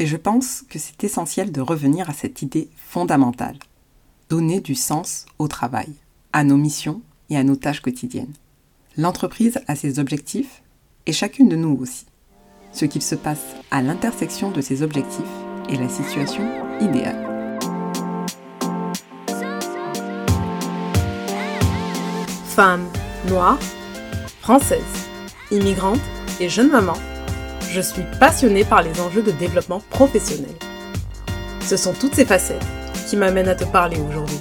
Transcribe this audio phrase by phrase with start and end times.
[0.00, 3.58] Et je pense que c'est essentiel de revenir à cette idée fondamentale.
[4.30, 5.92] Donner du sens au travail,
[6.32, 8.32] à nos missions et à nos tâches quotidiennes.
[8.96, 10.62] L'entreprise a ses objectifs
[11.04, 12.06] et chacune de nous aussi.
[12.72, 15.20] Ce qu'il se passe à l'intersection de ces objectifs
[15.68, 16.48] est la situation
[16.80, 17.26] idéale.
[22.46, 22.88] Femme,
[23.28, 23.58] noire,
[24.40, 24.80] française,
[25.50, 26.00] immigrante
[26.40, 26.96] et jeune maman,
[27.72, 30.54] je suis passionnée par les enjeux de développement professionnel.
[31.60, 32.64] Ce sont toutes ces facettes
[33.08, 34.40] qui m'amènent à te parler aujourd'hui.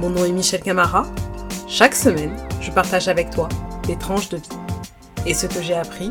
[0.00, 1.06] Mon nom est Michel Camara.
[1.68, 3.48] Chaque semaine, je partage avec toi
[3.86, 4.42] des tranches de vie
[5.24, 6.10] et ce que j'ai appris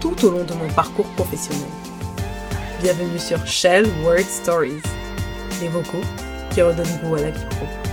[0.00, 1.68] tout au long de mon parcours professionnel.
[2.82, 4.82] Bienvenue sur Shell Word Stories,
[5.60, 6.00] les vocaux
[6.50, 7.89] qui redonnent goût à la vie pro.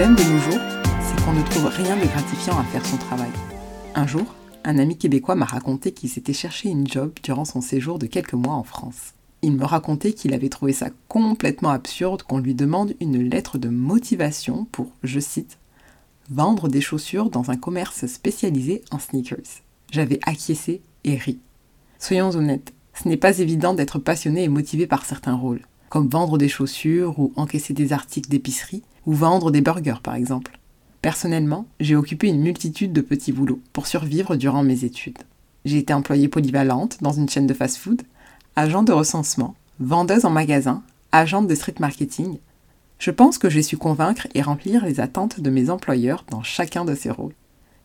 [0.00, 0.60] Problème de nos jours,
[1.02, 3.28] c'est qu'on ne trouve rien de gratifiant à faire son travail.
[3.94, 4.34] Un jour,
[4.64, 8.32] un ami québécois m'a raconté qu'il s'était cherché une job durant son séjour de quelques
[8.32, 9.12] mois en France.
[9.42, 13.68] Il me racontait qu'il avait trouvé ça complètement absurde qu'on lui demande une lettre de
[13.68, 15.58] motivation pour, je cite,
[16.30, 19.60] vendre des chaussures dans un commerce spécialisé en sneakers.
[19.92, 21.40] J'avais acquiescé et ri.
[21.98, 26.38] Soyons honnêtes, ce n'est pas évident d'être passionné et motivé par certains rôles, comme vendre
[26.38, 30.58] des chaussures ou encaisser des articles d'épicerie ou vendre des burgers par exemple.
[31.02, 35.18] Personnellement, j'ai occupé une multitude de petits boulots pour survivre durant mes études.
[35.64, 38.02] J'ai été employée polyvalente dans une chaîne de fast-food,
[38.56, 42.38] agent de recensement, vendeuse en magasin, agente de street marketing.
[42.98, 46.84] Je pense que j'ai su convaincre et remplir les attentes de mes employeurs dans chacun
[46.84, 47.34] de ces rôles.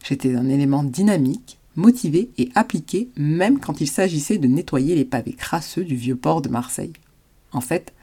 [0.03, 5.33] J'étais un élément dynamique, motivé et appliqué même quand il s'agissait de nettoyer les pavés
[5.33, 6.93] crasseux du vieux port de Marseille.
[7.55, 7.93] En fait,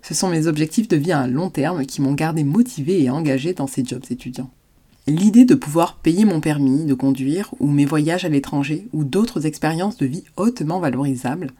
[0.00, 3.52] ce sont mes objectifs de vie à long terme qui m'ont gardé motivé et engagé
[3.52, 4.50] dans ces jobs étudiants.
[5.06, 9.44] L'idée de pouvoir payer mon permis de conduire ou mes voyages à l'étranger ou d'autres
[9.44, 11.50] expériences de vie hautement valorisables,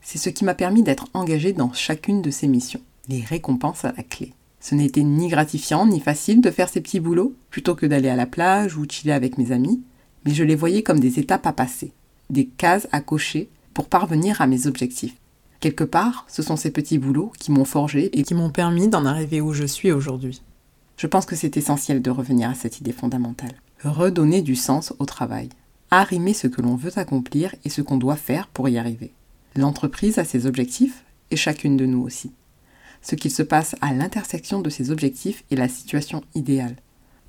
[0.00, 3.94] c'est ce qui m'a permis d'être engagé dans chacune de ces missions, les récompenses à
[3.96, 4.32] la clé.
[4.60, 8.16] Ce n'était ni gratifiant ni facile de faire ces petits boulots, plutôt que d'aller à
[8.16, 9.82] la plage ou chiller avec mes amis,
[10.24, 11.92] mais je les voyais comme des étapes à passer,
[12.28, 15.14] des cases à cocher pour parvenir à mes objectifs.
[15.60, 19.04] Quelque part, ce sont ces petits boulots qui m'ont forgé et qui m'ont permis d'en
[19.04, 20.40] arriver où je suis aujourd'hui.
[20.96, 23.54] Je pense que c'est essentiel de revenir à cette idée fondamentale.
[23.82, 25.48] Redonner du sens au travail.
[25.90, 29.12] Arrimer ce que l'on veut accomplir et ce qu'on doit faire pour y arriver.
[29.56, 32.32] L'entreprise a ses objectifs et chacune de nous aussi.
[33.02, 36.76] Ce qu'il se passe à l'intersection de ces objectifs est la situation idéale.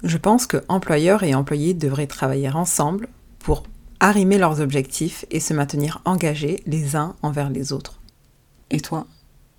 [0.03, 3.09] Je pense que employeurs et employés devraient travailler ensemble
[3.39, 3.63] pour
[3.99, 7.99] arrimer leurs objectifs et se maintenir engagés les uns envers les autres.
[8.71, 9.07] Et toi,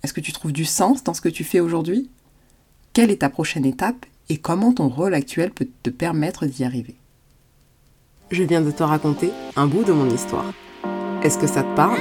[0.03, 2.09] est-ce que tu trouves du sens dans ce que tu fais aujourd'hui?
[2.93, 6.95] Quelle est ta prochaine étape et comment ton rôle actuel peut te permettre d'y arriver?
[8.31, 10.53] Je viens de te raconter un bout de mon histoire.
[11.23, 11.99] Est-ce que ça te parle?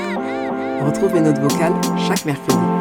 [0.84, 2.79] Retrouve mes notes vocales chaque mercredi.